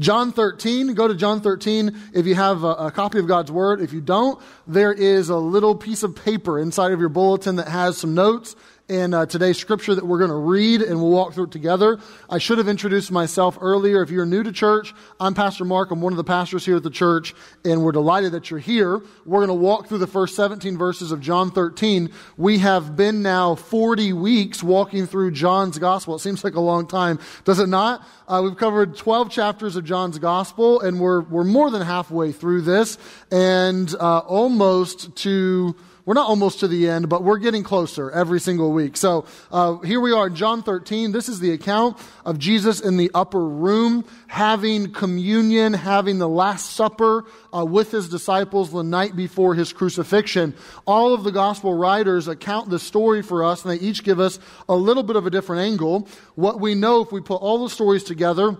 [0.00, 3.82] John 13, go to John 13 if you have a, a, copy of God's Word.
[3.82, 7.68] If you don't, there is a little piece of paper inside of your bulletin that
[7.68, 8.56] has some notes
[8.90, 11.98] in uh, today's scripture that we're going to read and we'll walk through it together.
[12.28, 14.02] I should have introduced myself earlier.
[14.02, 15.92] If you're new to church, I'm Pastor Marc.
[15.92, 17.32] I'm one of the pastors here at the church
[17.64, 19.00] and we're delighted that you're here.
[19.24, 22.10] We're going to walk through the first 17 verses of John 13.
[22.36, 26.16] We have been now 40 weeks walking through John's gospel.
[26.16, 28.04] It seems like a long time, does it not?
[28.26, 32.62] Uh, we've covered 12 chapters of John's gospel and we're, we're more than halfway through
[32.62, 32.98] this
[33.30, 35.76] and uh, almost to
[36.10, 38.96] we're not almost to the end, but we're getting closer every single week.
[38.96, 41.12] So uh, here we are in John 13.
[41.12, 46.70] This is the account of Jesus in the upper room having communion, having the Last
[46.70, 50.52] Supper uh, with his disciples the night before his crucifixion.
[50.84, 54.40] All of the gospel writers account the story for us, and they each give us
[54.68, 56.08] a little bit of a different angle.
[56.34, 58.56] What we know if we put all the stories together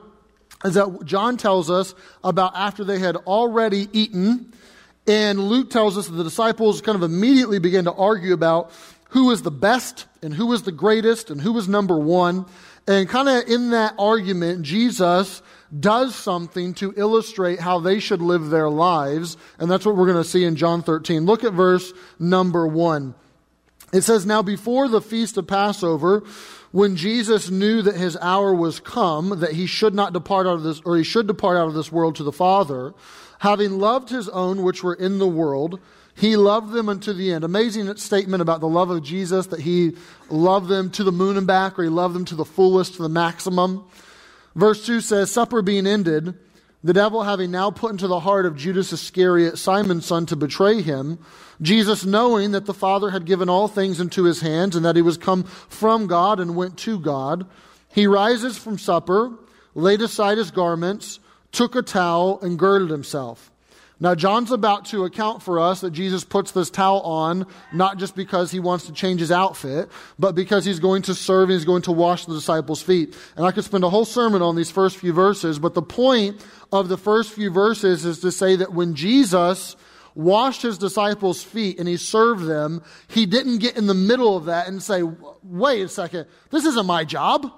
[0.64, 4.52] is that John tells us about after they had already eaten
[5.06, 8.73] and Luke tells us that the disciples kind of immediately begin to argue about
[9.10, 12.46] who is the best and who is the greatest and who is number one.
[12.87, 15.42] And kind of in that argument, Jesus
[15.79, 19.37] does something to illustrate how they should live their lives.
[19.59, 21.26] And that's what we're going to see in John 13.
[21.26, 23.14] Look at verse number one.
[23.92, 26.23] It says, Now before the feast of Passover,
[26.73, 30.62] when Jesus knew that his hour was come, that he should not depart out of
[30.62, 32.95] this, or he should depart out of this world to the Father,
[33.41, 35.80] having loved his own which were in the world,
[36.15, 37.43] he loved them unto the end.
[37.43, 39.97] Amazing statement about the love of Jesus that he
[40.29, 43.02] loved them to the moon and back, or he loved them to the fullest, to
[43.02, 43.85] the maximum.
[44.55, 46.35] Verse 2 says, Supper being ended,
[46.85, 50.82] the devil having now put into the heart of Judas Iscariot, Simon's son, to betray
[50.82, 51.19] him,
[51.63, 55.02] Jesus, knowing that the Father had given all things into his hands and that he
[55.02, 57.47] was come from God and went to God,
[57.88, 59.32] he rises from supper,
[59.75, 61.21] laid aside his garments,
[61.52, 63.51] took a towel, and girded himself.
[64.03, 68.16] Now, John's about to account for us that Jesus puts this towel on, not just
[68.16, 71.66] because he wants to change his outfit, but because he's going to serve and he's
[71.66, 73.14] going to wash the disciples' feet.
[73.36, 76.42] And I could spend a whole sermon on these first few verses, but the point
[76.72, 79.76] of the first few verses is to say that when Jesus
[80.14, 84.46] washed his disciples' feet and he served them, he didn't get in the middle of
[84.46, 85.02] that and say,
[85.42, 87.52] wait a second, this isn't my job.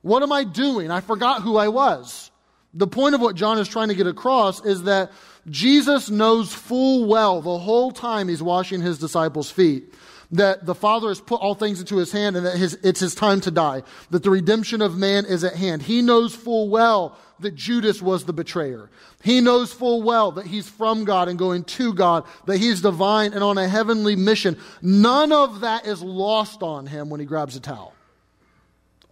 [0.00, 0.90] What am I doing?
[0.90, 2.30] I forgot who I was.
[2.74, 5.12] The point of what John is trying to get across is that
[5.48, 9.94] Jesus knows full well the whole time he's washing his disciples' feet
[10.34, 13.14] that the Father has put all things into his hand and that his, it's his
[13.14, 15.82] time to die, that the redemption of man is at hand.
[15.82, 18.90] He knows full well that Judas was the betrayer.
[19.22, 23.32] He knows full well that he's from God and going to God, that he's divine
[23.32, 24.58] and on a heavenly mission.
[24.82, 27.94] None of that is lost on him when he grabs a towel.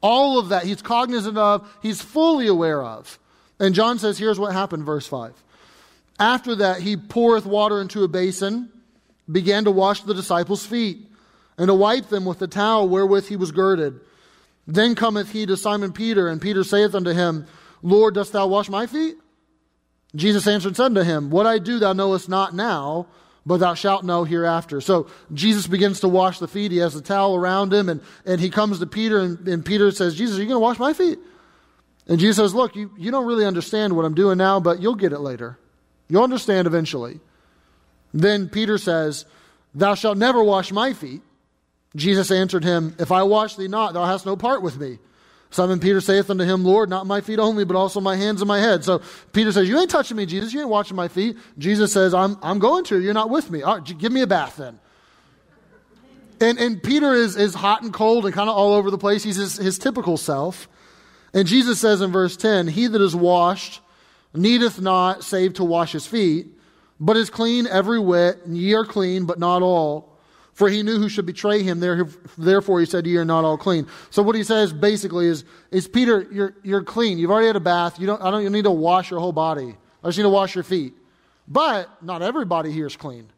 [0.00, 3.18] All of that he's cognizant of, he's fully aware of.
[3.62, 5.40] And John says, here's what happened, verse 5.
[6.18, 8.68] After that, he poureth water into a basin,
[9.30, 11.08] began to wash the disciples' feet,
[11.56, 14.00] and to wipe them with the towel wherewith he was girded.
[14.66, 17.46] Then cometh he to Simon Peter, and Peter saith unto him,
[17.82, 19.14] Lord, dost thou wash my feet?
[20.16, 23.06] Jesus answered and said unto him, What I do thou knowest not now,
[23.46, 24.80] but thou shalt know hereafter.
[24.80, 26.72] So Jesus begins to wash the feet.
[26.72, 29.92] He has the towel around him, and, and he comes to Peter, and, and Peter
[29.92, 31.20] says, Jesus, are you going to wash my feet?
[32.06, 34.94] And Jesus says, Look, you, you don't really understand what I'm doing now, but you'll
[34.94, 35.58] get it later.
[36.08, 37.20] You'll understand eventually.
[38.12, 39.24] Then Peter says,
[39.74, 41.22] Thou shalt never wash my feet.
[41.94, 44.98] Jesus answered him, If I wash thee not, thou hast no part with me.
[45.50, 48.48] Simon Peter saith unto him, Lord, not my feet only, but also my hands and
[48.48, 48.84] my head.
[48.84, 49.02] So
[49.32, 50.52] Peter says, You ain't touching me, Jesus.
[50.52, 51.36] You ain't washing my feet.
[51.58, 53.00] Jesus says, I'm, I'm going to.
[53.00, 53.62] You're not with me.
[53.62, 54.80] All right, give me a bath then.
[56.40, 59.22] And, and Peter is, is hot and cold and kind of all over the place.
[59.22, 60.68] He's his, his typical self.
[61.34, 63.80] And Jesus says in verse 10, He that is washed
[64.34, 66.48] needeth not save to wash his feet,
[67.00, 70.12] but is clean every whit, and ye are clean, but not all.
[70.52, 71.80] For he knew who should betray him,
[72.36, 73.86] therefore he said, Ye are not all clean.
[74.10, 77.18] So what he says basically is, is Peter, you're, you're clean.
[77.18, 77.98] You've already had a bath.
[77.98, 79.74] You don't, I don't you need to wash your whole body.
[80.04, 80.94] I just need to wash your feet.
[81.48, 83.30] But not everybody here is clean.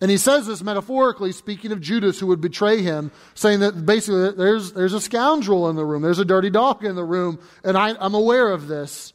[0.00, 4.30] And he says this metaphorically, speaking of Judas who would betray him, saying that basically
[4.32, 7.76] there's, there's a scoundrel in the room, there's a dirty dog in the room, and
[7.76, 9.12] I, I'm aware of this.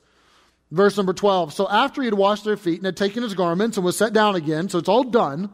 [0.72, 1.54] Verse number 12.
[1.54, 4.14] So after he had washed their feet and had taken his garments and was set
[4.14, 5.50] down again, so it's all done,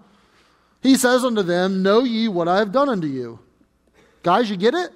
[0.81, 3.39] he says unto them, Know ye what I have done unto you?
[4.23, 4.91] Guys, you get it?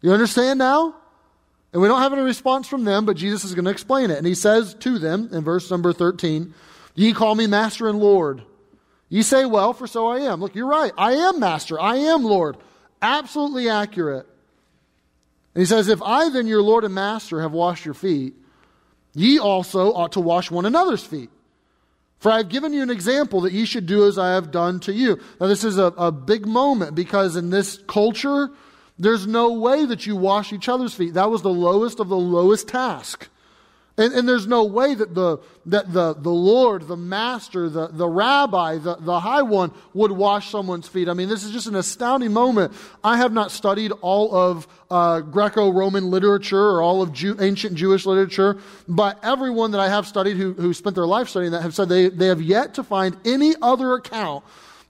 [0.00, 0.94] You understand now?
[1.72, 4.18] And we don't have any response from them, but Jesus is going to explain it.
[4.18, 6.54] And he says to them in verse number 13,
[6.94, 8.42] Ye call me Master and Lord.
[9.08, 10.40] You say, Well, for so I am.
[10.40, 10.92] Look, you're right.
[10.96, 11.80] I am master.
[11.80, 12.56] I am Lord.
[13.00, 14.26] Absolutely accurate.
[15.54, 18.34] And he says, If I, then, your Lord and Master, have washed your feet,
[19.16, 21.30] Ye also ought to wash one another's feet.
[22.18, 24.78] For I have given you an example that ye should do as I have done
[24.80, 25.18] to you.
[25.40, 28.50] Now, this is a, a big moment because in this culture,
[28.98, 31.14] there's no way that you wash each other's feet.
[31.14, 33.28] That was the lowest of the lowest task.
[33.98, 38.06] And, and, there's no way that the, that the, the Lord, the Master, the, the
[38.06, 41.08] Rabbi, the, the High One would wash someone's feet.
[41.08, 42.74] I mean, this is just an astounding moment.
[43.02, 47.74] I have not studied all of uh, Greco Roman literature or all of Jew, ancient
[47.74, 51.62] Jewish literature, but everyone that I have studied who, who spent their life studying that
[51.62, 54.44] have said they, they have yet to find any other account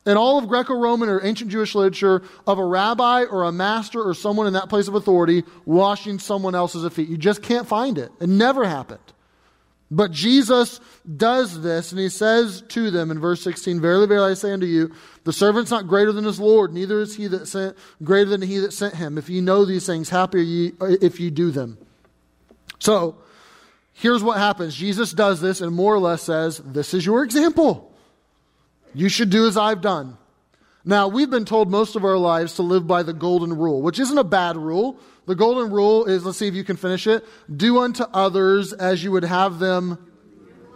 [0.06, 4.00] in all of Greco Roman or ancient Jewish literature of a rabbi or a master
[4.00, 7.08] or someone in that place of authority washing someone else's feet.
[7.08, 8.12] You just can't find it.
[8.20, 9.00] It never happened.
[9.90, 10.80] But Jesus
[11.16, 14.66] does this, and he says to them in verse 16, Verily, verily, I say unto
[14.66, 14.92] you,
[15.22, 18.58] the servant's not greater than his Lord, neither is he that sent greater than he
[18.58, 19.16] that sent him.
[19.16, 21.78] If ye know these things, happy are ye if ye do them.
[22.80, 23.16] So,
[23.92, 24.74] here's what happens.
[24.74, 27.92] Jesus does this and more or less says, This is your example.
[28.96, 30.16] You should do as I've done.
[30.82, 33.98] Now, we've been told most of our lives to live by the golden rule, which
[33.98, 34.98] isn't a bad rule.
[35.26, 37.22] The golden rule is, let's see if you can finish it,
[37.54, 39.98] do unto others as you would have them,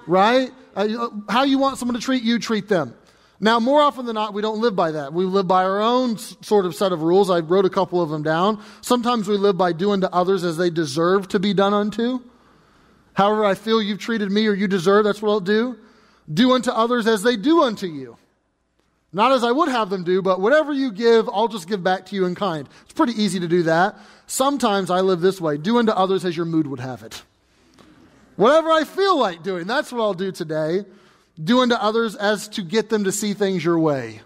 [0.07, 0.51] right?
[0.77, 2.95] Uh, how you want someone to treat you, treat them.
[3.41, 5.15] Now, more often than not, we don't live by that.
[5.15, 7.31] We live by our own sort of set of rules.
[7.31, 8.63] I wrote a couple of them down.
[8.83, 12.21] Sometimes we live by doing to others as they deserve to be done unto.
[13.15, 15.79] However, I feel you've treated me or you deserve, that's what I'll do.
[16.33, 18.17] Do unto others as they do unto you.
[19.13, 22.07] Not as I would have them do, but whatever you give, I'll just give back
[22.07, 22.69] to you in kind.
[22.83, 23.99] It's pretty easy to do that.
[24.29, 27.23] Sometimes I live this way do unto others as your mood would have it.
[28.37, 30.85] Whatever I feel like doing, that's what I'll do today.
[31.43, 34.21] Do unto others as to get them to see things your way.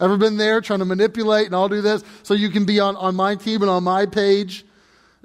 [0.00, 2.96] Ever been there trying to manipulate and I'll do this so you can be on,
[2.96, 4.64] on my team and on my page?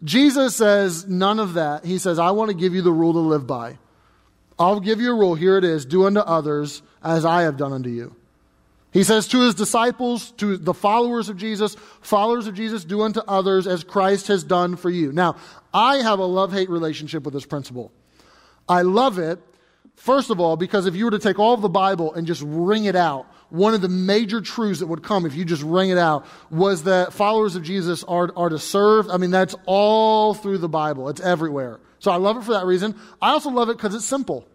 [0.04, 1.86] Jesus says none of that.
[1.86, 3.78] He says, I want to give you the rule to live by.
[4.58, 5.36] I'll give you a rule.
[5.36, 8.16] Here it is do unto others as I have done unto you.
[8.96, 13.20] He says to his disciples, to the followers of Jesus, followers of Jesus, do unto
[13.28, 15.12] others as Christ has done for you.
[15.12, 15.36] Now,
[15.74, 17.92] I have a love hate relationship with this principle.
[18.70, 19.40] I love it,
[19.98, 22.42] first of all, because if you were to take all of the Bible and just
[22.46, 25.90] wring it out, one of the major truths that would come if you just wring
[25.90, 29.10] it out was that followers of Jesus are, are to serve.
[29.10, 31.82] I mean, that's all through the Bible, it's everywhere.
[32.06, 32.94] So I love it for that reason.
[33.20, 34.48] I also love it because it's simple.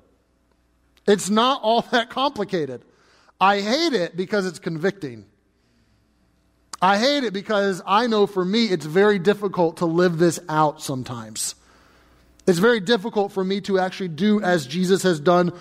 [1.08, 2.84] It's not all that complicated.
[3.40, 5.24] I hate it because it's convicting.
[6.80, 10.80] I hate it because I know for me it's very difficult to live this out
[10.80, 11.56] sometimes.
[12.46, 15.52] It's very difficult for me to actually do as Jesus has done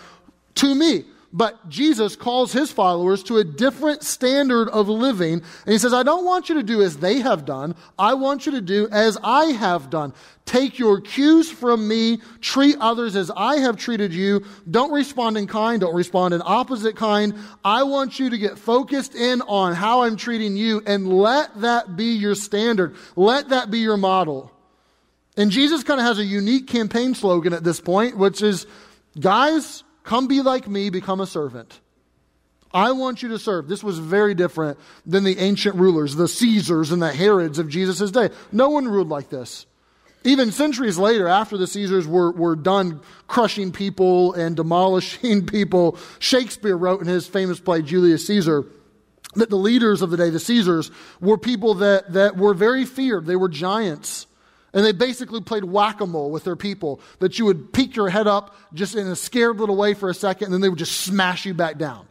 [0.55, 1.05] to me.
[1.31, 5.33] But Jesus calls his followers to a different standard of living.
[5.33, 7.75] And he says, I don't want you to do as they have done.
[7.99, 10.13] I want you to do as I have done.
[10.45, 12.17] Take your cues from me.
[12.41, 14.43] Treat others as I have treated you.
[14.71, 15.81] Don't respond in kind.
[15.81, 17.35] Don't respond in opposite kind.
[17.63, 21.95] I want you to get focused in on how I'm treating you and let that
[21.95, 22.95] be your standard.
[23.15, 24.51] Let that be your model.
[25.37, 28.65] And Jesus kind of has a unique campaign slogan at this point, which is,
[29.19, 31.81] guys, Come be like me, become a servant.
[32.73, 33.67] I want you to serve.
[33.67, 38.09] This was very different than the ancient rulers, the Caesars and the Herods of Jesus'
[38.09, 38.31] day.
[38.51, 39.67] No one ruled like this.
[40.23, 46.75] Even centuries later, after the Caesars were, were done crushing people and demolishing people, Shakespeare
[46.75, 48.65] wrote in his famous play, Julius Caesar,
[49.35, 50.89] that the leaders of the day, the Caesars,
[51.21, 53.27] were people that, that were very feared.
[53.27, 54.25] They were giants.
[54.73, 58.09] And they basically played whack a mole with their people, that you would peek your
[58.09, 60.79] head up just in a scared little way for a second, and then they would
[60.79, 62.05] just smash you back down.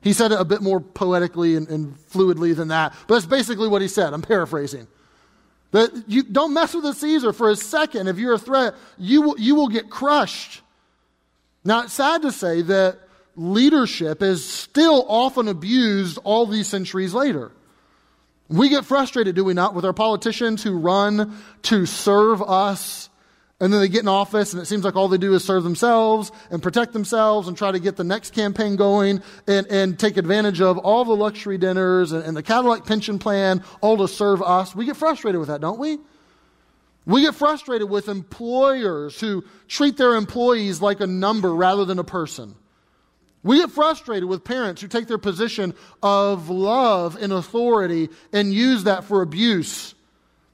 [0.00, 3.68] He said it a bit more poetically and, and fluidly than that, but that's basically
[3.68, 4.14] what he said.
[4.14, 4.86] I'm paraphrasing.
[5.72, 8.08] That you don't mess with the Caesar for a second.
[8.08, 10.62] If you're a threat, you will, you will get crushed.
[11.64, 13.00] Now, it's sad to say that
[13.36, 17.52] leadership is still often abused all these centuries later.
[18.48, 23.10] We get frustrated, do we not, with our politicians who run to serve us,
[23.60, 25.64] and then they get in office, and it seems like all they do is serve
[25.64, 30.16] themselves and protect themselves and try to get the next campaign going and, and take
[30.16, 34.40] advantage of all the luxury dinners and, and the Cadillac pension plan, all to serve
[34.40, 34.74] us.
[34.74, 35.98] We get frustrated with that, don't we?
[37.04, 42.04] We get frustrated with employers who treat their employees like a number rather than a
[42.04, 42.54] person.
[43.48, 48.84] We get frustrated with parents who take their position of love and authority and use
[48.84, 49.94] that for abuse.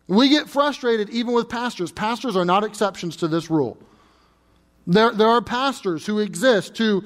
[0.07, 1.91] We get frustrated even with pastors.
[1.91, 3.77] Pastors are not exceptions to this rule.
[4.87, 7.03] There, there are pastors who exist to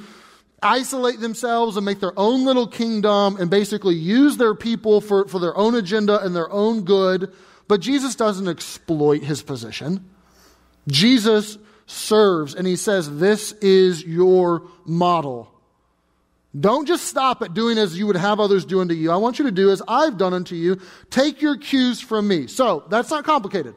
[0.62, 5.38] isolate themselves and make their own little kingdom and basically use their people for, for
[5.38, 7.32] their own agenda and their own good.
[7.66, 10.06] But Jesus doesn't exploit his position.
[10.86, 12.54] Jesus serves.
[12.54, 15.54] And he says, This is your model.
[16.58, 19.10] Don't just stop at doing as you would have others do unto you.
[19.10, 20.80] I want you to do as I've done unto you.
[21.10, 22.46] Take your cues from me.
[22.46, 23.74] So that's not complicated.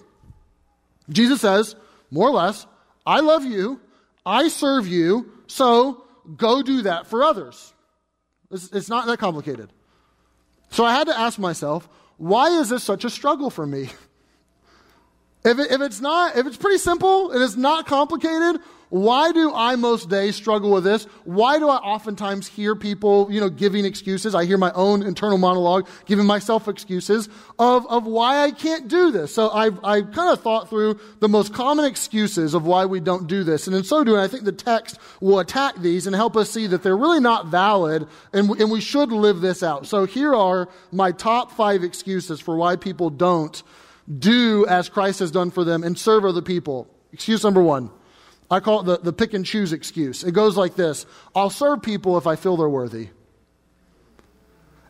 [1.09, 1.75] Jesus says,
[2.09, 2.65] more or less,
[3.05, 3.81] I love you,
[4.25, 6.05] I serve you, so
[6.37, 7.73] go do that for others.
[8.51, 9.71] It's, it's not that complicated.
[10.69, 13.89] So I had to ask myself, why is this such a struggle for me?
[15.43, 18.61] If, it, if it's not, if it's pretty simple and it's not complicated,
[18.91, 21.05] why do I most days struggle with this?
[21.24, 24.36] Why do I oftentimes hear people, you know, giving excuses?
[24.36, 29.10] I hear my own internal monologue, giving myself excuses of, of why I can't do
[29.10, 29.33] this.
[29.33, 33.27] So I've, I've kind of thought through the most common excuses of why we don't
[33.27, 33.65] do this.
[33.65, 36.67] And in so doing, I think the text will attack these and help us see
[36.67, 39.88] that they're really not valid and, and we should live this out.
[39.88, 43.63] So here are my top five excuses for why people don't
[44.19, 46.89] do as Christ has done for them and serve other people.
[47.13, 47.89] Excuse number one.
[48.51, 50.24] I call it the, the pick and choose excuse.
[50.25, 53.10] It goes like this I'll serve people if I feel they're worthy.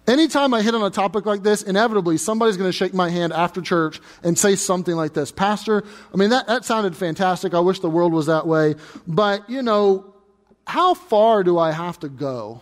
[0.07, 3.33] Anytime I hit on a topic like this, inevitably somebody's going to shake my hand
[3.33, 7.53] after church and say something like this Pastor, I mean, that, that sounded fantastic.
[7.53, 8.75] I wish the world was that way.
[9.07, 10.15] But, you know,
[10.65, 12.61] how far do I have to go?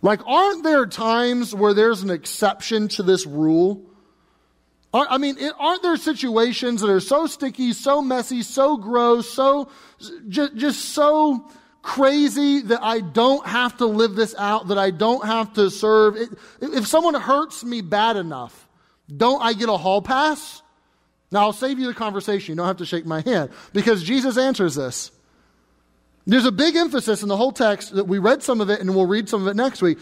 [0.00, 3.82] Like, aren't there times where there's an exception to this rule?
[4.92, 9.68] I mean, aren't there situations that are so sticky, so messy, so gross, so
[10.28, 11.46] just, just so
[11.82, 16.16] crazy that I don't have to live this out, that I don't have to serve?
[16.16, 16.30] It,
[16.62, 18.66] if someone hurts me bad enough,
[19.14, 20.62] don't I get a hall pass?
[21.30, 22.52] Now, I'll save you the conversation.
[22.52, 25.10] You don't have to shake my hand because Jesus answers this.
[26.28, 28.94] There's a big emphasis in the whole text that we read some of it and
[28.94, 29.98] we'll read some of it next week.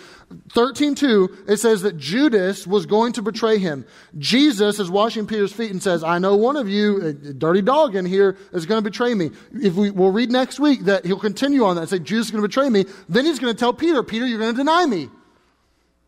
[0.48, 3.86] 13.2, it says that Judas was going to betray him.
[4.18, 7.94] Jesus is washing Peter's feet and says, I know one of you, a dirty dog
[7.94, 9.30] in here, is going to betray me.
[9.52, 12.32] If we, we'll read next week that he'll continue on that and say, Judas is
[12.32, 12.86] going to betray me.
[13.08, 15.08] Then he's going to tell Peter, Peter, you're going to deny me.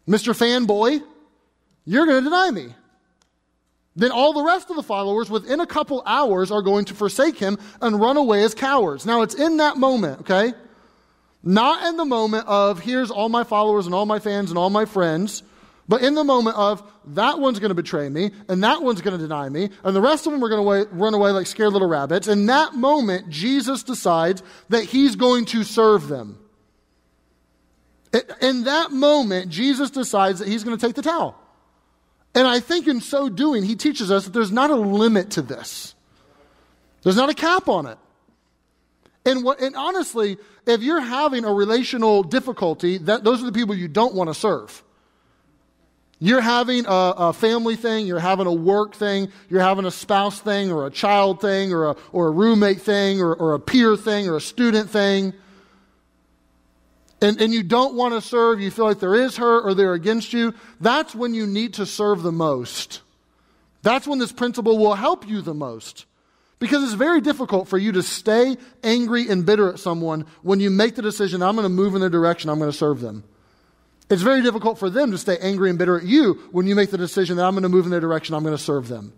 [0.09, 0.37] Mr.
[0.37, 1.01] Fanboy,
[1.85, 2.75] you're going to deny me
[3.99, 7.37] then all the rest of the followers within a couple hours are going to forsake
[7.37, 9.05] him and run away as cowards.
[9.05, 10.53] Now it's in that moment, okay?
[11.43, 14.71] Not in the moment of here's all my followers and all my fans and all
[14.71, 15.43] my friends,
[15.89, 19.19] but in the moment of that one's going to betray me and that one's going
[19.19, 21.73] to deny me and the rest of them are going to run away like scared
[21.73, 22.29] little rabbits.
[22.29, 26.39] In that moment, Jesus decides that he's going to serve them.
[28.41, 31.37] In that moment, Jesus decides that he's going to take the towel.
[32.39, 35.43] And I think in so doing, he teaches us that there's not a limit to
[35.43, 35.97] this.
[37.03, 37.99] There's not a cap on it.
[39.27, 43.75] And, what, and honestly, if you're having a relational difficulty, that, those are the people
[43.75, 44.85] you don't want to serve.
[46.21, 50.39] You're having a, a, family thing, you're having a work thing, you're having a spouse
[50.39, 53.97] thing, or a child thing, or a, or a roommate thing, or, or a peer
[53.97, 55.35] thing, or a student thing
[57.21, 59.95] and, and you don't want to serve, you feel like there is her or they're
[59.95, 63.03] against you, that's when you need to serve the most.
[63.83, 66.07] That's when this principle will help you the most.
[66.61, 70.71] Because it's very difficult for you to stay angry and bitter at someone when you
[70.71, 73.25] make the decision, I'm going to move in their direction, I'm going to serve them.
[74.11, 76.91] It's very difficult for them to stay angry and bitter at you when you make
[76.91, 79.13] the decision that I'm going to move in their direction, I'm going to serve them.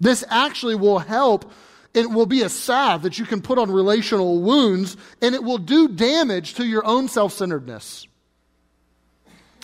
[0.00, 1.50] This actually will help
[1.94, 5.58] it will be a salve that you can put on relational wounds, and it will
[5.58, 8.06] do damage to your own self centeredness.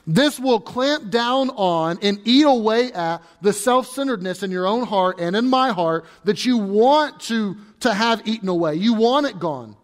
[0.06, 4.86] This will clamp down on and eat away at the self centeredness in your own
[4.86, 8.74] heart and in my heart that you want to, to have eaten away.
[8.74, 9.76] You want it gone.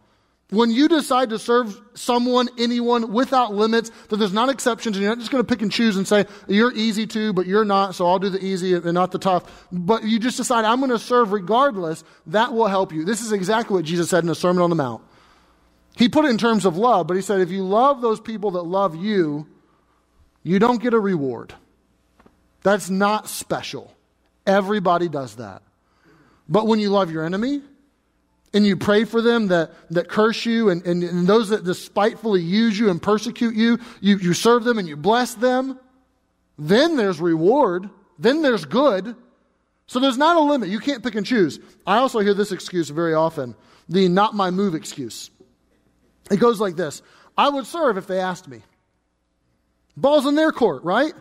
[0.50, 5.12] When you decide to serve someone, anyone, without limits, that there's not exceptions, and you're
[5.12, 7.94] not just going to pick and choose and say, you're easy to, but you're not,
[7.94, 9.68] so I'll do the easy and not the tough.
[9.70, 13.04] But you just decide, I'm going to serve regardless, that will help you.
[13.04, 15.04] This is exactly what Jesus said in the Sermon on the Mount.
[15.96, 18.52] He put it in terms of love, but he said, if you love those people
[18.52, 19.46] that love you,
[20.42, 21.54] you don't get a reward.
[22.62, 23.94] That's not special.
[24.46, 25.62] Everybody does that.
[26.48, 27.62] But when you love your enemy,
[28.52, 32.42] and you pray for them that, that curse you and, and, and those that despitefully
[32.42, 35.78] use you and persecute you, you, you serve them and you bless them,
[36.58, 37.88] then there's reward.
[38.18, 39.14] Then there's good.
[39.86, 40.68] So there's not a limit.
[40.68, 41.58] You can't pick and choose.
[41.86, 43.54] I also hear this excuse very often
[43.88, 45.30] the not my move excuse.
[46.30, 47.02] It goes like this
[47.36, 48.62] I would serve if they asked me.
[49.96, 51.12] Ball's in their court, right?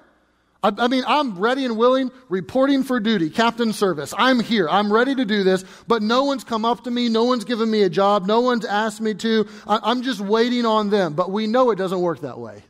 [0.61, 4.13] I, I, mean, I'm ready and willing, reporting for duty, captain service.
[4.17, 4.67] I'm here.
[4.69, 7.07] I'm ready to do this, but no one's come up to me.
[7.07, 8.25] No one's given me a job.
[8.25, 9.47] No one's asked me to.
[9.67, 11.13] I, I'm just waiting on them.
[11.13, 12.63] But we know it doesn't work that way.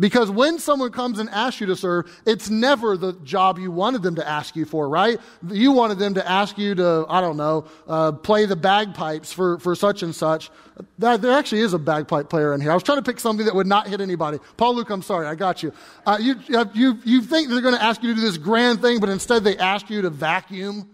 [0.00, 4.02] Because when someone comes and asks you to serve, it's never the job you wanted
[4.02, 5.18] them to ask you for, right?
[5.48, 9.58] You wanted them to ask you to, I don't know, uh, play the bagpipes for,
[9.58, 10.50] for such and such.
[10.98, 12.70] That, there actually is a bagpipe player in here.
[12.70, 14.38] I was trying to pick something that would not hit anybody.
[14.56, 15.72] Paul Luke, I'm sorry, I got you.
[16.06, 16.36] Uh, you,
[16.74, 16.98] you.
[17.04, 19.58] You think they're going to ask you to do this grand thing, but instead they
[19.58, 20.88] ask you to vacuum.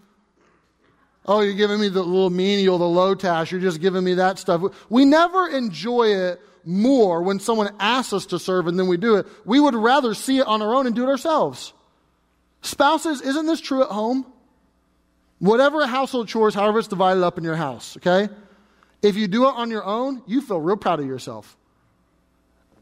[1.27, 3.51] Oh, you're giving me the little menial, the low task.
[3.51, 4.63] You're just giving me that stuff.
[4.89, 9.17] We never enjoy it more when someone asks us to serve and then we do
[9.17, 9.27] it.
[9.45, 11.73] We would rather see it on our own and do it ourselves.
[12.63, 14.27] Spouses, isn't this true at home?
[15.39, 18.33] Whatever household chores, however it's divided up in your house, okay?
[19.03, 21.57] If you do it on your own, you feel real proud of yourself.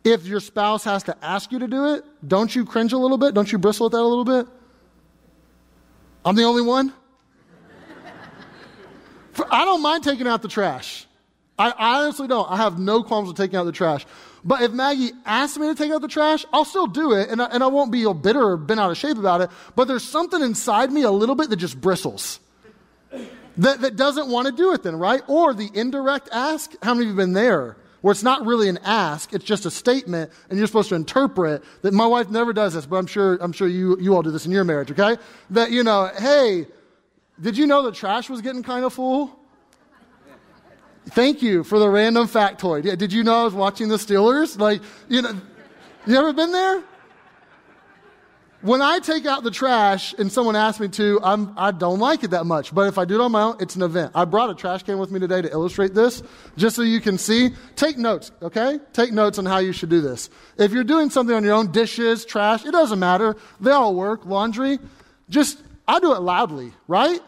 [0.04, 3.18] If your spouse has to ask you to do it, don't you cringe a little
[3.18, 3.34] bit?
[3.34, 4.46] Don't you bristle at that a little bit?
[6.24, 6.92] I'm the only one?
[9.50, 11.06] I don't mind taking out the trash.
[11.58, 12.50] I, honestly don't.
[12.50, 14.06] I have no qualms with taking out the trash.
[14.44, 17.40] But if Maggie asks me to take out the trash, I'll still do it, and
[17.40, 19.50] I, and I won't be bitter or bent out of shape about it.
[19.76, 22.40] But there's something inside me a little bit that just bristles.
[23.58, 25.22] That, that doesn't want to do it then, right?
[25.28, 26.72] Or the indirect ask.
[26.82, 27.76] How many of you have been there?
[28.00, 31.62] Where it's not really an ask, it's just a statement, and you're supposed to interpret
[31.82, 34.32] that my wife never does this, but I'm sure, I'm sure you, you all do
[34.32, 35.22] this in your marriage, okay?
[35.50, 36.66] That, you know, hey,
[37.40, 39.38] did you know the trash was getting kind of full?
[41.06, 42.84] Thank you for the random factoid.
[42.84, 44.58] Yeah, did you know I was watching the Steelers?
[44.58, 45.40] Like, you know,
[46.06, 46.84] you ever been there?
[48.60, 52.22] When I take out the trash and someone asks me to, I'm, I don't like
[52.22, 52.72] it that much.
[52.72, 54.12] But if I do it on my own, it's an event.
[54.14, 56.22] I brought a trash can with me today to illustrate this,
[56.56, 57.50] just so you can see.
[57.74, 58.78] Take notes, okay?
[58.92, 60.30] Take notes on how you should do this.
[60.58, 63.36] If you're doing something on your own, dishes, trash, it doesn't matter.
[63.60, 64.26] They all work.
[64.26, 64.78] Laundry,
[65.28, 67.20] just, I do it loudly, right?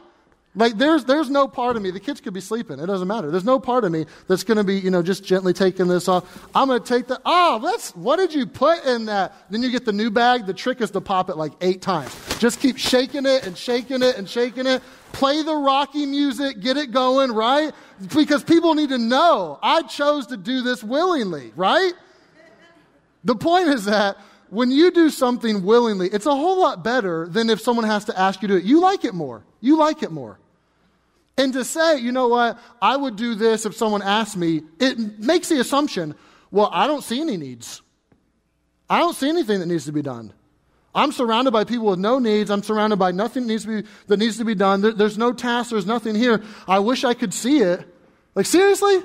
[0.57, 1.91] Like there's there's no part of me.
[1.91, 2.79] The kids could be sleeping.
[2.79, 3.31] It doesn't matter.
[3.31, 6.07] There's no part of me that's going to be you know just gently taking this
[6.07, 6.49] off.
[6.55, 9.35] I'm going to take the oh that's what did you put in that?
[9.51, 10.47] Then you get the new bag.
[10.47, 12.15] The trick is to pop it like eight times.
[12.39, 14.81] Just keep shaking it and shaking it and shaking it.
[15.13, 16.61] Play the Rocky music.
[16.61, 17.73] Get it going right
[18.15, 21.53] because people need to know I chose to do this willingly.
[21.57, 21.93] Right.
[23.25, 24.19] The point is that
[24.51, 28.17] when you do something willingly, it's a whole lot better than if someone has to
[28.17, 28.65] ask you to do it.
[28.65, 29.43] You like it more.
[29.61, 30.39] You like it more.
[31.37, 35.19] And to say, you know what, I would do this if someone asked me, it
[35.19, 36.15] makes the assumption,
[36.51, 37.83] well, I don't see any needs.
[38.89, 40.33] I don't see anything that needs to be done.
[40.95, 42.51] I'm surrounded by people with no needs.
[42.51, 44.81] I'm surrounded by nothing that needs to be, that needs to be done.
[44.81, 45.71] There, there's no task.
[45.71, 46.43] There's nothing here.
[46.69, 47.85] I wish I could see it.
[48.37, 48.99] Like, seriously?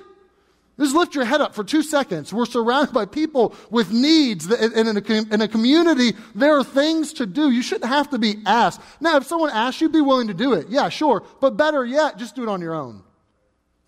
[0.79, 2.31] Just lift your head up for two seconds.
[2.31, 7.11] We're surrounded by people with needs, and in a, in a community, there are things
[7.13, 7.51] to do.
[7.51, 8.79] You shouldn't have to be asked.
[9.01, 10.69] Now, if someone asks you, be willing to do it.
[10.69, 11.23] Yeah, sure.
[11.41, 13.03] But better yet, just do it on your own.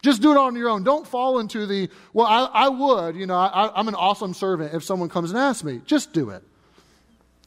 [0.02, 0.84] Just do it on your own.
[0.84, 4.74] Don't fall into the, well, I, I would, you know, I, I'm an awesome servant
[4.74, 5.80] if someone comes and asks me.
[5.86, 6.44] Just do it.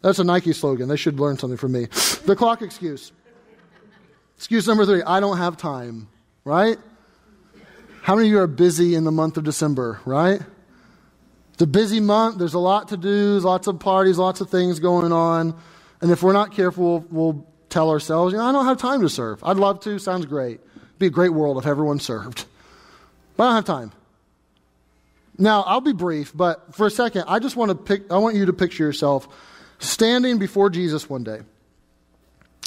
[0.00, 0.88] That's a Nike slogan.
[0.88, 1.86] They should learn something from me.
[2.24, 3.12] The clock excuse.
[4.36, 6.08] Excuse number three I don't have time,
[6.44, 6.78] right?
[8.04, 10.38] How many of you are busy in the month of December, right?
[11.54, 12.36] It's a busy month.
[12.36, 15.58] There's a lot to do, lots of parties, lots of things going on.
[16.02, 19.00] And if we're not careful, we'll, we'll tell ourselves, you know, I don't have time
[19.00, 19.42] to serve.
[19.42, 19.98] I'd love to.
[19.98, 20.60] Sounds great.
[20.76, 22.44] It'd be a great world if everyone served.
[23.38, 23.92] But I don't have time.
[25.38, 28.36] Now, I'll be brief, but for a second, I just want to pick, I want
[28.36, 29.26] you to picture yourself
[29.78, 31.40] standing before Jesus one day.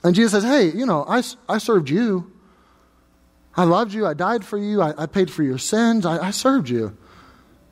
[0.04, 2.32] And Jesus says, Hey, you know, I, I served you.
[3.58, 4.06] I loved you.
[4.06, 4.82] I died for you.
[4.82, 6.06] I, I paid for your sins.
[6.06, 6.96] I, I served you.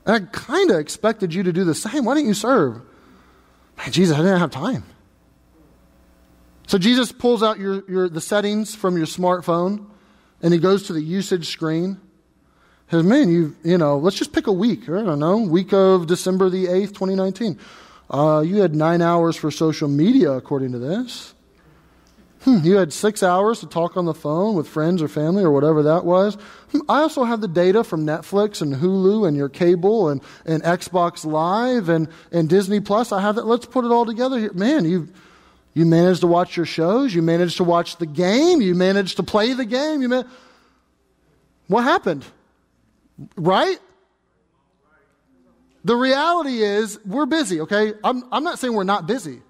[0.05, 2.05] And I kind of expected you to do the same.
[2.05, 2.81] Why didn't you serve?
[3.77, 4.83] Man, Jesus, I didn't have time.
[6.67, 9.85] So Jesus pulls out your, your, the settings from your smartphone
[10.41, 11.99] and he goes to the usage screen.
[12.87, 14.83] He says, man, you, you know, let's just pick a week.
[14.89, 17.59] I don't know, week of December the 8th, 2019.
[18.09, 21.34] Uh, you had nine hours for social media, according to this.
[22.45, 25.49] Hmm, you had six hours to talk on the phone with friends or family or
[25.49, 26.35] whatever that was.
[26.71, 30.61] Hmm, I also have the data from Netflix and Hulu and your cable and, and
[30.61, 33.11] Xbox Live and, and Disney Plus.
[33.11, 33.47] I have that.
[33.47, 34.53] Let's put it all together here.
[34.53, 35.07] Man, you
[35.73, 37.15] you managed to watch your shows.
[37.15, 38.61] You managed to watch the game.
[38.61, 40.03] You managed to play the game.
[40.03, 40.27] You man-
[41.65, 42.25] what happened?
[43.35, 43.79] Right?
[45.83, 47.93] The reality is we're busy, okay?
[48.03, 49.41] I'm, I'm not saying we're not busy.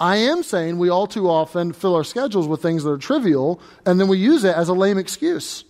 [0.00, 3.60] I am saying we all too often fill our schedules with things that are trivial,
[3.84, 5.64] and then we use it as a lame excuse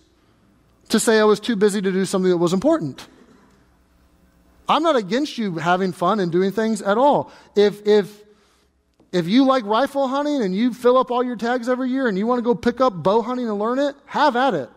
[0.87, 3.07] to say I was too busy to do something that was important.
[4.69, 7.31] I'm not against you having fun and doing things at all.
[7.57, 8.21] If, if,
[9.11, 12.17] if you like rifle hunting and you fill up all your tags every year and
[12.17, 14.69] you want to go pick up bow hunting and learn it, have at it.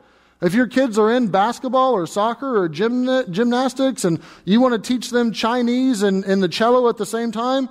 [0.43, 4.95] If your kids are in basketball or soccer or gymna- gymnastics and you want to
[4.95, 7.69] teach them Chinese and, and the cello at the same time,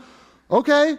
[0.50, 0.98] okay.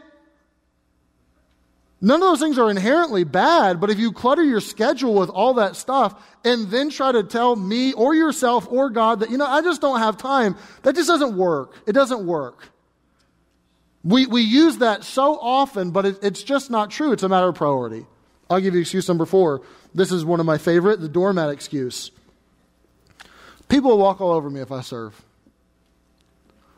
[2.04, 5.54] None of those things are inherently bad, but if you clutter your schedule with all
[5.54, 9.46] that stuff and then try to tell me or yourself or God that, you know,
[9.46, 11.74] I just don't have time, that just doesn't work.
[11.86, 12.68] It doesn't work.
[14.02, 17.12] We, we use that so often, but it, it's just not true.
[17.12, 18.04] It's a matter of priority.
[18.50, 19.62] I'll give you excuse number four.
[19.94, 22.10] This is one of my favorite the doormat excuse.
[23.70, 25.24] People will walk all over me if I serve.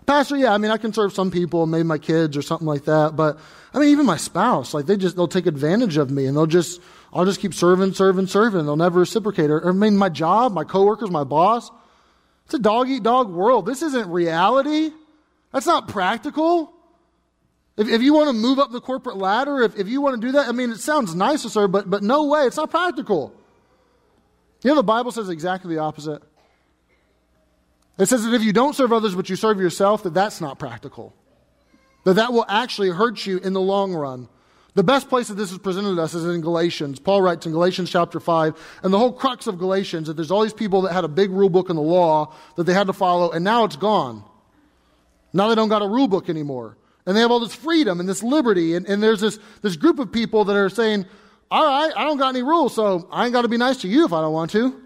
[0.07, 2.85] Pastor, yeah, I mean, I can serve some people, maybe my kids or something like
[2.85, 3.39] that, but
[3.75, 6.47] I mean, even my spouse, like they just, they'll take advantage of me and they'll
[6.47, 6.81] just,
[7.13, 8.65] I'll just keep serving, serving, serving.
[8.67, 9.51] They'll never reciprocate.
[9.51, 11.71] Or, I mean, my job, my coworkers, my boss,
[12.45, 13.67] it's a dog eat dog world.
[13.67, 14.91] This isn't reality.
[15.53, 16.73] That's not practical.
[17.77, 20.27] If, if you want to move up the corporate ladder, if, if you want to
[20.27, 22.43] do that, I mean, it sounds nice, sir, but, but no way.
[22.43, 23.35] It's not practical.
[24.63, 26.23] You know, the Bible says exactly the opposite.
[27.99, 30.59] It says that if you don't serve others but you serve yourself, that that's not
[30.59, 31.15] practical.
[32.05, 34.29] That that will actually hurt you in the long run.
[34.75, 37.01] The best place that this is presented to us is in Galatians.
[37.01, 40.43] Paul writes in Galatians chapter 5, and the whole crux of Galatians, that there's all
[40.43, 42.93] these people that had a big rule book in the law that they had to
[42.93, 44.23] follow, and now it's gone.
[45.33, 46.77] Now they don't got a rule book anymore.
[47.07, 48.75] And they have all this freedom and this liberty.
[48.75, 51.07] And, and there's this, this group of people that are saying,
[51.51, 53.89] all right, I don't got any rules, so I ain't got to be nice to
[53.89, 54.86] you if I don't want to.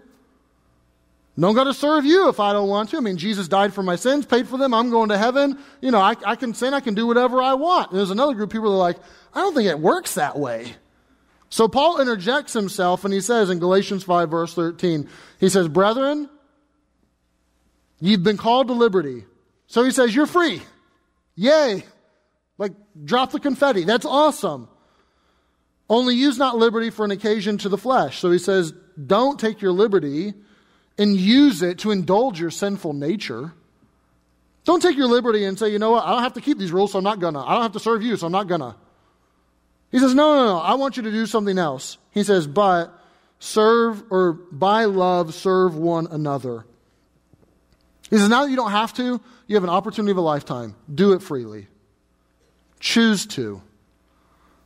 [1.39, 2.97] Don't got to serve you if I don't want to.
[2.97, 4.73] I mean, Jesus died for my sins, paid for them.
[4.73, 5.57] I'm going to heaven.
[5.79, 6.73] You know, I, I can sin.
[6.73, 7.91] I can do whatever I want.
[7.91, 8.97] And there's another group of people that are like,
[9.33, 10.75] I don't think it works that way.
[11.49, 16.29] So Paul interjects himself and he says in Galatians 5 verse 13, he says, brethren,
[17.99, 19.25] you've been called to liberty.
[19.67, 20.61] So he says, you're free.
[21.35, 21.85] Yay.
[22.57, 23.85] Like, drop the confetti.
[23.85, 24.67] That's awesome.
[25.89, 28.19] Only use not liberty for an occasion to the flesh.
[28.19, 28.73] So he says,
[29.05, 30.33] don't take your liberty
[31.01, 33.53] and use it to indulge your sinful nature.
[34.65, 36.71] Don't take your liberty and say, you know what, I don't have to keep these
[36.71, 37.43] rules, so I'm not gonna.
[37.43, 38.75] I don't have to serve you, so I'm not gonna.
[39.91, 41.97] He says, no, no, no, I want you to do something else.
[42.11, 42.97] He says, but
[43.39, 46.65] serve or by love serve one another.
[48.09, 50.75] He says, now that you don't have to, you have an opportunity of a lifetime.
[50.93, 51.67] Do it freely
[52.81, 53.61] choose to.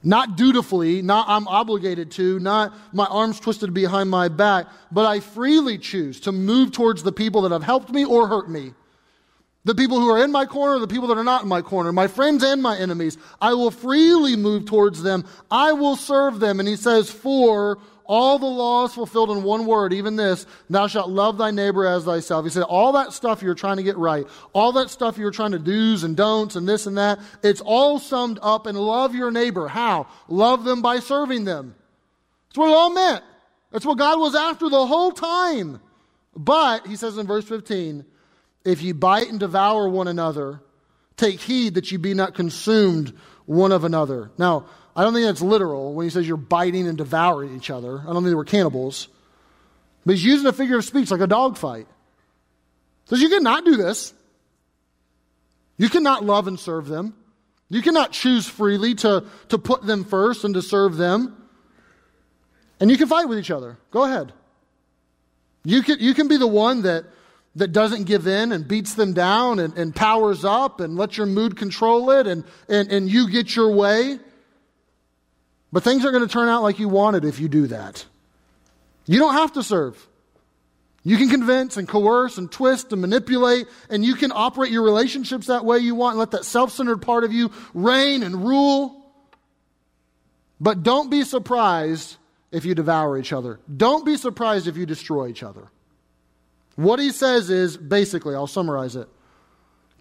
[0.07, 5.19] Not dutifully, not I'm obligated to, not my arms twisted behind my back, but I
[5.19, 8.73] freely choose to move towards the people that have helped me or hurt me.
[9.63, 11.91] The people who are in my corner, the people that are not in my corner,
[11.91, 13.17] my friends and my enemies.
[13.41, 15.25] I will freely move towards them.
[15.49, 16.59] I will serve them.
[16.59, 21.09] And he says, for all the laws fulfilled in one word, even this, thou shalt
[21.09, 22.45] love thy neighbor as thyself.
[22.45, 25.51] He said, all that stuff you're trying to get right, all that stuff you're trying
[25.51, 29.31] to do's and don'ts and this and that, it's all summed up in love your
[29.31, 29.67] neighbor.
[29.67, 30.07] How?
[30.27, 31.75] Love them by serving them.
[32.49, 33.23] That's what it all meant.
[33.71, 35.81] That's what God was after the whole time.
[36.35, 38.05] But, he says in verse 15,
[38.63, 40.61] if ye bite and devour one another,
[41.17, 43.13] take heed that ye be not consumed
[43.45, 44.31] one of another.
[44.37, 47.99] Now, I don't think that's literal when he says you're biting and devouring each other.
[47.99, 49.09] I don't think they were cannibals.
[50.05, 51.87] But he's using a figure of speech like a dog fight.
[53.05, 54.13] Says you cannot do this.
[55.77, 57.15] You cannot love and serve them.
[57.69, 61.35] You cannot choose freely to, to put them first and to serve them.
[62.79, 63.77] And you can fight with each other.
[63.91, 64.31] Go ahead.
[65.63, 67.05] You can, you can be the one that,
[67.55, 71.25] that doesn't give in and beats them down and, and powers up and lets your
[71.25, 74.19] mood control it and, and, and you get your way.
[75.75, 78.05] But things are going to turn out like you wanted if you do that.
[79.07, 80.07] You don't have to serve.
[81.03, 85.47] You can convince and coerce and twist and manipulate, and you can operate your relationships
[85.47, 89.05] that way you want and let that self centered part of you reign and rule.
[90.61, 92.15] But don't be surprised
[92.53, 93.59] if you devour each other.
[93.75, 95.67] Don't be surprised if you destroy each other.
[96.77, 99.09] What he says is basically, I'll summarize it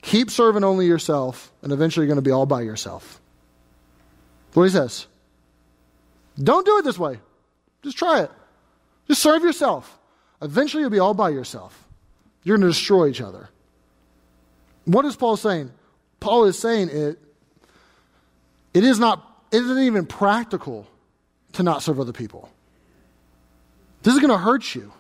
[0.03, 3.21] keep serving only yourself, and eventually you're going to be all by yourself.
[4.53, 5.09] What he says.
[6.43, 7.19] Don't do it this way.
[7.83, 8.31] Just try it.
[9.09, 9.99] Just serve yourself.
[10.43, 11.87] Eventually, you'll be all by yourself.
[12.43, 13.49] You're going to destroy each other.
[14.85, 15.71] What is Paul saying?
[16.21, 17.19] Paul is saying it.
[18.73, 19.23] It is not.
[19.53, 20.87] It isn't even practical
[21.53, 22.51] to not serve other people.
[24.03, 24.93] This is going to hurt you.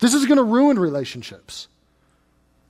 [0.00, 1.68] This is going to ruin relationships.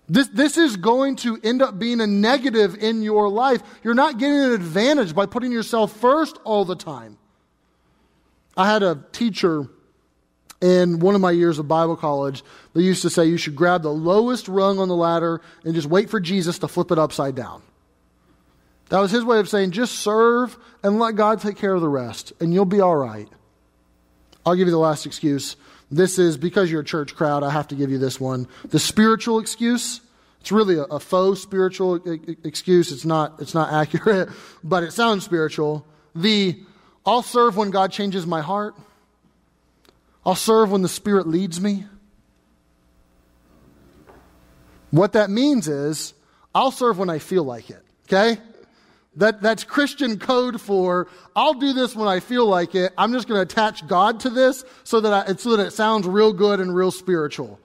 [0.08, 3.62] This, this is going to end up being a negative in your life.
[3.82, 7.16] You're not getting an advantage by putting yourself first all the time.
[8.56, 9.68] I had a teacher
[10.60, 13.82] in one of my years of Bible college that used to say you should grab
[13.82, 17.34] the lowest rung on the ladder and just wait for Jesus to flip it upside
[17.34, 17.62] down.
[18.88, 21.88] That was his way of saying just serve and let God take care of the
[21.88, 23.28] rest, and you'll be all right.
[24.44, 25.56] I'll give you the last excuse.
[25.90, 28.48] This is because you're a church crowd, I have to give you this one.
[28.68, 30.00] The spiritual excuse.
[30.40, 32.00] It's really a, a faux spiritual
[32.44, 32.90] excuse.
[32.90, 34.28] It's not, it's not accurate,
[34.64, 35.86] but it sounds spiritual.
[36.14, 36.58] The
[37.04, 38.74] I'll serve when God changes my heart.
[40.24, 41.84] I'll serve when the Spirit leads me.
[44.90, 46.14] What that means is,
[46.54, 48.40] I'll serve when I feel like it, okay?
[49.16, 52.92] That, that's Christian code for, I'll do this when I feel like it.
[52.96, 56.06] I'm just going to attach God to this so that, I, so that it sounds
[56.06, 57.58] real good and real spiritual.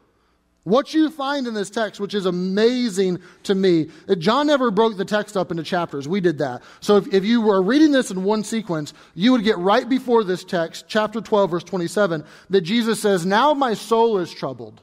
[0.68, 5.06] What you find in this text, which is amazing to me, John never broke the
[5.06, 6.10] text up into chapters.
[6.10, 6.62] We did that.
[6.82, 10.26] So if, if, you were reading this in one sequence, you would get right before
[10.26, 14.82] this text, chapter 12, verse 27, that Jesus says, Now my soul is troubled.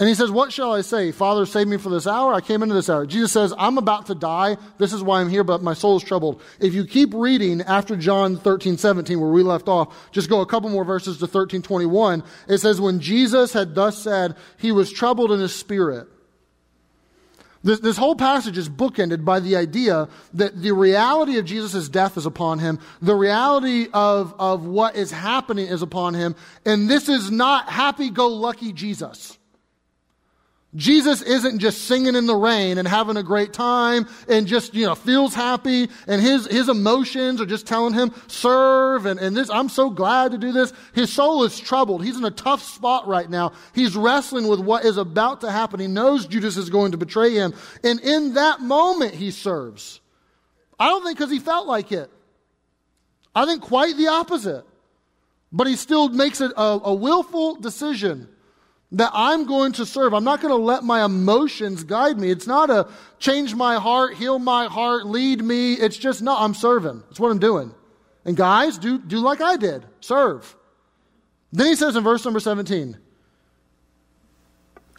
[0.00, 1.10] And he says, What shall I say?
[1.10, 2.32] Father, save me for this hour.
[2.32, 3.04] I came into this hour.
[3.04, 4.56] Jesus says, I'm about to die.
[4.78, 6.40] This is why I'm here, but my soul is troubled.
[6.60, 10.46] If you keep reading after John 13, 17, where we left off, just go a
[10.46, 12.22] couple more verses to 13, 21.
[12.48, 16.06] It says, When Jesus had thus said, he was troubled in his spirit.
[17.64, 22.16] This, this whole passage is bookended by the idea that the reality of Jesus' death
[22.16, 27.08] is upon him, the reality of, of what is happening is upon him, and this
[27.08, 29.37] is not happy go lucky Jesus.
[30.74, 34.84] Jesus isn't just singing in the rain and having a great time and just, you
[34.84, 39.48] know, feels happy and his, his emotions are just telling him, serve and, and this,
[39.48, 40.74] I'm so glad to do this.
[40.94, 42.04] His soul is troubled.
[42.04, 43.52] He's in a tough spot right now.
[43.74, 45.80] He's wrestling with what is about to happen.
[45.80, 47.54] He knows Judas is going to betray him.
[47.82, 50.00] And in that moment, he serves.
[50.78, 52.10] I don't think because he felt like it.
[53.34, 54.66] I think quite the opposite.
[55.50, 58.28] But he still makes it a, a willful decision
[58.92, 60.14] that I'm going to serve.
[60.14, 62.30] I'm not going to let my emotions guide me.
[62.30, 65.74] It's not a change my heart, heal my heart, lead me.
[65.74, 67.02] It's just, no, I'm serving.
[67.08, 67.74] That's what I'm doing.
[68.24, 70.56] And guys, do, do like I did serve.
[71.52, 72.96] Then he says in verse number 17,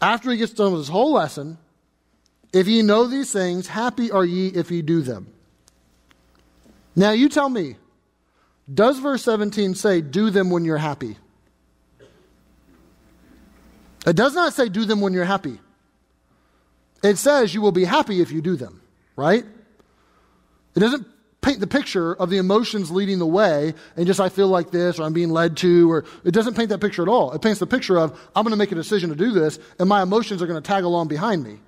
[0.01, 1.57] after he gets done with his whole lesson,
[2.53, 5.31] if ye know these things, happy are ye if ye do them.
[6.95, 7.75] Now you tell me,
[8.71, 11.17] does verse 17 say, do them when you're happy?
[14.05, 15.59] It does not say do them when you're happy.
[17.03, 18.81] It says you will be happy if you do them,
[19.15, 19.45] right?
[20.75, 21.07] It doesn't
[21.41, 24.99] paint the picture of the emotions leading the way and just I feel like this
[24.99, 27.31] or I'm being led to or it doesn't paint that picture at all.
[27.31, 29.87] It paints the picture of I'm going to make a decision to do this and
[29.87, 31.59] my emotions are going to tag along behind me.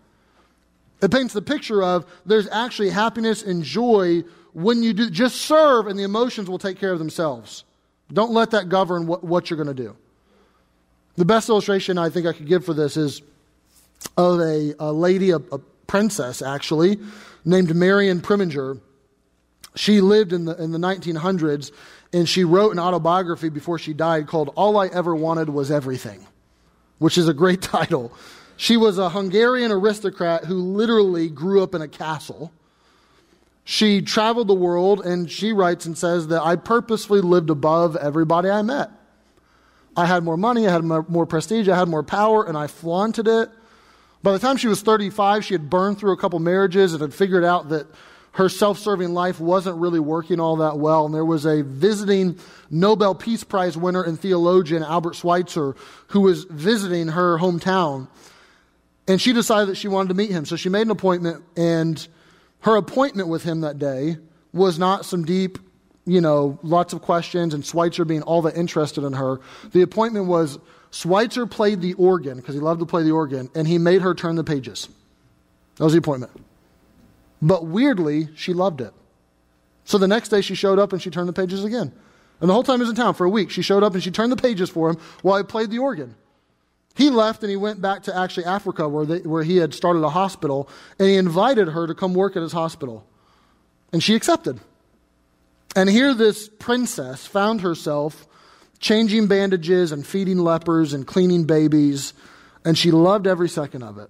[1.02, 5.88] It paints the picture of there's actually happiness and joy when you do just serve
[5.88, 7.64] and the emotions will take care of themselves.
[8.12, 9.96] Don't let that govern what, what you're going to do.
[11.18, 13.22] The best illustration I think I could give for this is
[14.18, 17.00] of a, a lady, a, a princess actually,
[17.46, 18.80] named Marion Preminger.
[19.76, 21.72] She lived in the, in the 1900s
[22.14, 26.26] and she wrote an autobiography before she died called All I Ever Wanted Was Everything,
[27.00, 28.12] which is a great title.
[28.58, 32.52] She was a Hungarian aristocrat who literally grew up in a castle.
[33.64, 38.50] She traveled the world and she writes and says that I purposefully lived above everybody
[38.50, 38.92] I met.
[39.96, 43.28] I had more money, I had more prestige, I had more power, and I flaunted
[43.28, 43.50] it.
[44.24, 47.14] By the time she was 35, she had burned through a couple marriages and had
[47.14, 47.88] figured out that
[48.34, 51.06] her self serving life wasn't really working all that well.
[51.06, 55.76] And there was a visiting Nobel Peace Prize winner and theologian, Albert Schweitzer,
[56.08, 58.08] who was visiting her hometown.
[59.08, 60.46] And she decided that she wanted to meet him.
[60.46, 62.08] So she made an appointment, and
[62.62, 64.18] her appointment with him that day
[64.54, 65.58] was not some deep
[66.06, 69.40] you know, lots of questions and Schweitzer being all that interested in her.
[69.72, 70.60] The appointment was
[70.92, 74.14] Schweitzer played the organ because he loved to play the organ and he made her
[74.14, 74.90] turn the pages.
[75.76, 76.32] That was the appointment.
[77.42, 78.94] But weirdly, she loved it.
[79.86, 81.92] So the next day she showed up and she turned the pages again.
[82.40, 84.04] And the whole time he was in town for a week, she showed up and
[84.04, 86.16] she turned the pages for him while he played the organ.
[86.96, 90.04] He left and he went back to actually Africa where, they, where he had started
[90.04, 90.68] a hospital
[91.00, 93.06] and he invited her to come work at his hospital.
[93.94, 94.60] And she accepted.
[95.76, 98.28] And here, this princess found herself
[98.80, 102.14] changing bandages and feeding lepers and cleaning babies,
[102.66, 104.10] and she loved every second of it.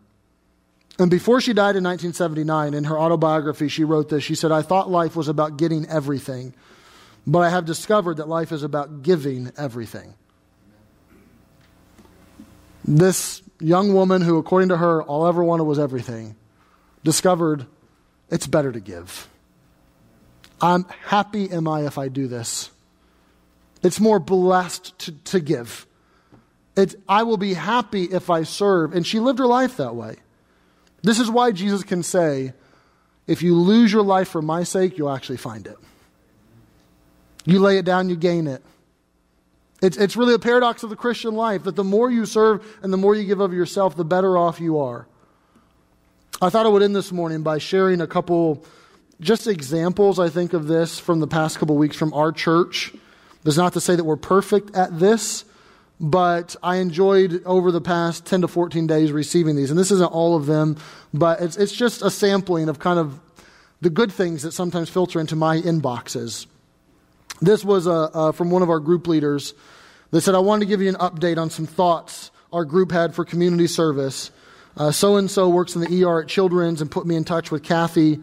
[0.98, 4.24] And before she died in 1979, in her autobiography, she wrote this.
[4.24, 6.54] She said, I thought life was about getting everything,
[7.26, 10.16] but I have discovered that life is about giving everything.
[12.84, 16.36] This young woman, who, according to her, all ever wanted was everything,
[17.04, 17.66] discovered
[18.30, 19.28] it's better to give.
[20.62, 22.70] I'm happy am I if I do this.
[23.84, 25.88] It's more blessed to, to give.
[26.78, 28.94] It's, I will be happy if I serve.
[28.94, 30.18] And she lived her life that way.
[31.02, 32.54] This is why Jesus can say,
[33.28, 35.78] if you lose your life for my sake, you'll actually find it.
[37.46, 38.64] You lay it down, you gain it.
[39.82, 42.94] It's, it's really a paradox of the Christian life that the more you serve and
[42.94, 45.08] the more you give of yourself, the better off you are.
[46.40, 48.64] I thought I would end this morning by sharing a couple
[49.22, 52.92] just examples, I think, of this from the past couple weeks from our church.
[53.44, 55.46] That's not to say that we're perfect at this,
[56.00, 59.70] but I enjoyed over the past 10 to 14 days receiving these.
[59.70, 60.78] And this isn't all of them,
[61.14, 63.20] but it's, it's just a sampling of kind of
[63.80, 66.48] the good things that sometimes filter into my inboxes.
[67.42, 69.54] This was uh, uh, from one of our group leaders
[70.10, 73.16] that said, I wanted to give you an update on some thoughts our group had
[73.16, 74.30] for community service.
[74.92, 77.64] So and so works in the ER at Children's and put me in touch with
[77.64, 78.20] Kathy.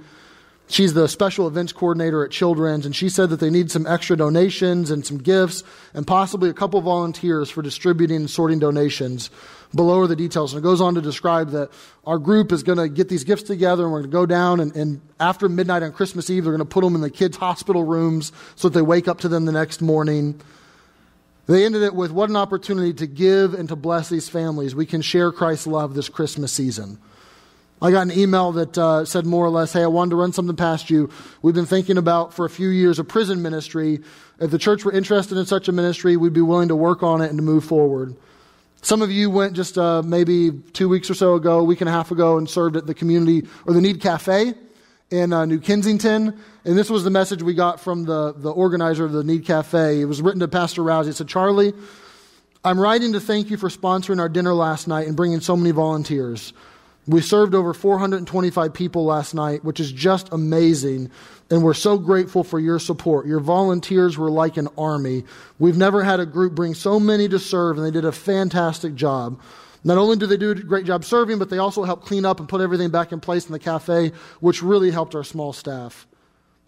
[0.71, 4.19] She's the special events coordinator at Children's, and she said that they need some extra
[4.19, 9.31] donations and some gifts and possibly a couple volunteers for distributing and sorting donations.
[9.75, 10.53] Below are the details.
[10.53, 11.71] And it goes on to describe that
[12.07, 14.61] our group is going to get these gifts together and we're going to go down
[14.61, 17.39] and, and after midnight on Christmas Eve, they're going to put them in the kids'
[17.39, 20.41] hospital rooms so that they wake up to them the next morning.
[21.47, 24.75] They ended it with what an opportunity to give and to bless these families.
[24.75, 26.99] We can share Christ's love this Christmas season.
[27.81, 30.33] I got an email that uh, said more or less, Hey, I wanted to run
[30.33, 31.11] something past you.
[31.43, 34.01] We've been thinking about for a few years a prison ministry.
[34.41, 37.21] If the church were interested in such a ministry, we'd be willing to work on
[37.21, 38.17] it and to move forward.
[38.83, 41.89] Some of you went just uh, maybe two weeks or so ago, a week and
[41.89, 44.55] a half ago, and served at the community or the Need Cafe
[45.11, 46.39] in uh, New Kensington.
[46.65, 50.01] And this was the message we got from the, the organizer of the Need Cafe.
[50.01, 51.09] It was written to Pastor Rousey.
[51.09, 51.73] It said, Charlie,
[52.65, 55.71] I'm writing to thank you for sponsoring our dinner last night and bringing so many
[55.71, 56.53] volunteers.
[57.09, 61.11] We served over 425 people last night, which is just amazing.
[61.51, 63.27] And we're so grateful for your support.
[63.27, 65.25] Your volunteers were like an army.
[65.59, 68.95] We've never had a group bring so many to serve, and they did a fantastic
[68.95, 69.41] job.
[69.85, 72.41] Not only do they do a great job serving, but they also help clean up
[72.41, 76.07] and put everything back in place in the cafe, which really helped our small staff.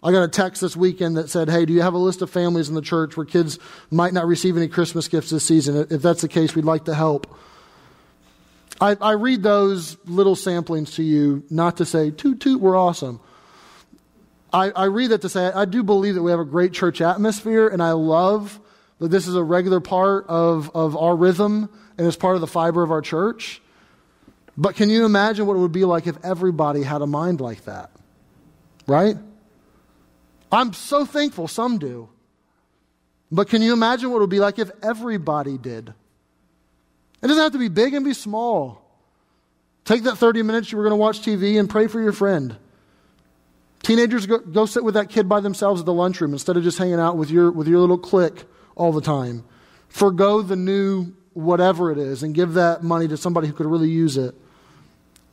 [0.01, 2.31] I got a text this weekend that said, Hey, do you have a list of
[2.31, 3.59] families in the church where kids
[3.91, 5.85] might not receive any Christmas gifts this season?
[5.91, 7.37] If that's the case, we'd like to help.
[8.81, 13.19] I, I read those little samplings to you not to say, toot toot, we're awesome.
[14.51, 16.99] I, I read that to say, I do believe that we have a great church
[16.99, 18.59] atmosphere, and I love
[18.97, 22.47] that this is a regular part of, of our rhythm and is part of the
[22.47, 23.61] fiber of our church.
[24.57, 27.65] But can you imagine what it would be like if everybody had a mind like
[27.65, 27.91] that?
[28.87, 29.15] Right?
[30.51, 32.09] I'm so thankful some do.
[33.31, 35.93] But can you imagine what it would be like if everybody did?
[37.21, 38.81] It doesn't have to be big and be small.
[39.85, 42.55] Take that 30 minutes you were going to watch TV and pray for your friend.
[43.83, 46.77] Teenagers, go, go sit with that kid by themselves at the lunchroom instead of just
[46.77, 49.43] hanging out with your, with your little clique all the time.
[49.89, 53.89] Forgo the new whatever it is and give that money to somebody who could really
[53.89, 54.35] use it.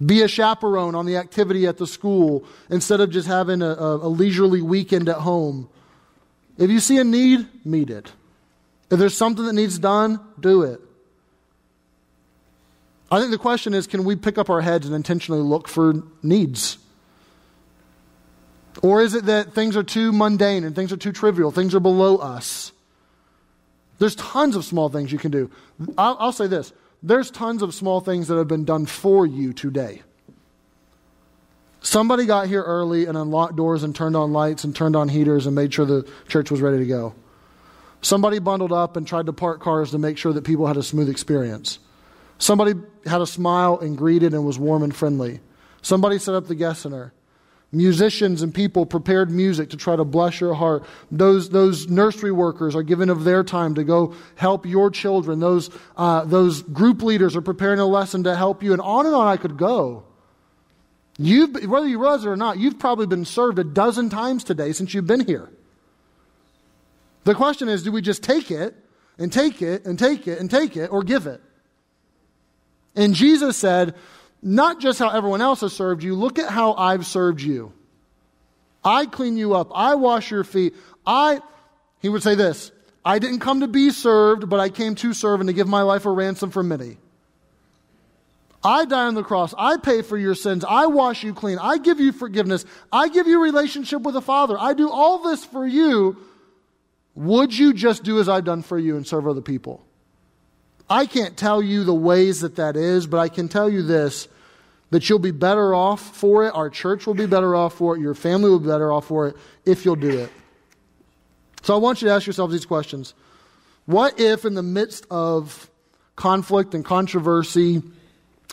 [0.05, 3.96] Be a chaperone on the activity at the school instead of just having a, a,
[3.96, 5.68] a leisurely weekend at home.
[6.57, 8.12] If you see a need, meet it.
[8.90, 10.81] If there's something that needs done, do it.
[13.11, 16.03] I think the question is can we pick up our heads and intentionally look for
[16.23, 16.79] needs?
[18.83, 21.81] Or is it that things are too mundane and things are too trivial, things are
[21.81, 22.73] below us?
[23.99, 25.51] There's tons of small things you can do.
[25.97, 29.53] I'll, I'll, say this there's tons of small things that have been done for you
[29.53, 30.03] today.
[31.81, 35.47] Somebody got here early and unlocked doors and turned on lights and turned on heaters
[35.47, 37.14] and made sure the church was ready to go.
[38.01, 40.83] Somebody bundled up and tried to park cars to make sure that people had a
[40.83, 41.79] smooth experience.
[42.38, 42.75] Somebody
[43.09, 45.40] had a smile and greeted and was warm and friendly.
[45.83, 47.12] Somebody set up the guest center.
[47.71, 50.85] Musicians and people prepared music to try to bless your heart.
[51.11, 55.38] Those, those nursery workers are given of their time to go help your children.
[55.38, 58.73] Those, uh, those group leaders are preparing a lesson to help you.
[58.73, 60.05] And on and on I could go.
[61.18, 64.73] You've, whether you realize it or not, you've probably been served a dozen times today
[64.73, 65.51] since you've been here.
[67.25, 68.75] The question is do we just take it
[69.18, 71.42] and take it and take it and take it or give it?
[72.94, 73.94] And Jesus said,
[74.42, 77.72] not just how everyone else has served you, look at how I've served you.
[78.85, 79.70] I clean you up.
[79.74, 80.74] I wash your feet.
[81.07, 81.40] I,
[82.01, 82.70] he would say this,
[83.05, 85.83] I didn't come to be served, but I came to serve and to give my
[85.83, 86.98] life a ransom for many.
[88.62, 89.55] I die on the cross.
[89.57, 90.64] I pay for your sins.
[90.64, 91.59] I wash you clean.
[91.59, 92.64] I give you forgiveness.
[92.92, 94.57] I give you relationship with the Father.
[94.59, 96.16] I do all this for you.
[97.14, 99.84] Would you just do as I've done for you and serve other people?
[100.91, 104.28] I can't tell you the ways that that is, but I can tell you this
[104.91, 106.55] that you'll be better off for it.
[106.55, 108.01] Our church will be better off for it.
[108.01, 109.36] Your family will be better off for it
[109.66, 110.32] if you'll do it.
[111.62, 113.12] So I want you to ask yourselves these questions.
[113.84, 115.70] What if, in the midst of
[116.16, 117.82] conflict and controversy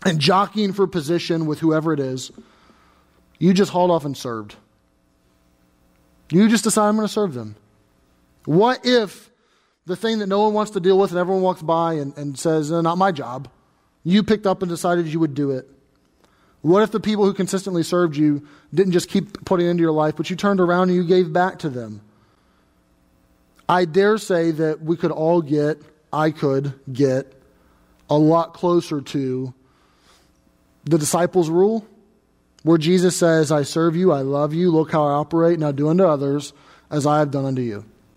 [0.05, 2.31] and jockeying for position with whoever it is,
[3.39, 4.55] you just hauled off and served?
[6.31, 7.55] You just decide I'm going to serve them.
[8.45, 9.29] What if
[9.86, 12.38] the thing that no one wants to deal with and everyone walks by and, and
[12.38, 13.47] says, no, not my job.
[14.03, 15.69] You picked up and decided you would do it.
[16.61, 20.15] What if the people who consistently served you didn't just keep putting into your life,
[20.15, 22.01] but you turned around and you gave back to them?
[23.69, 25.79] I dare say that we could all get,
[26.11, 27.31] I could get,
[28.09, 29.53] a lot closer to
[30.83, 31.86] the disciples' rule,
[32.61, 35.89] where Jesus says, I serve you, I love you, look how I operate, now do
[35.89, 36.53] unto others
[36.89, 37.86] as I have done unto you.